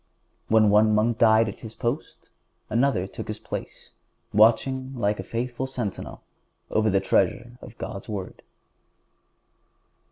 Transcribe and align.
When 0.47 0.71
one 0.71 0.95
monk 0.95 1.19
died 1.19 1.47
at 1.47 1.59
his 1.59 1.75
post 1.75 2.31
another 2.71 3.05
took 3.05 3.27
his 3.27 3.37
place, 3.37 3.91
watching 4.33 4.95
like 4.95 5.19
a 5.19 5.23
faithful 5.23 5.67
sentinel 5.67 6.23
over 6.71 6.89
the 6.89 6.99
treasure 6.99 7.59
of 7.61 7.77
God's 7.77 8.09
Word. 8.09 8.41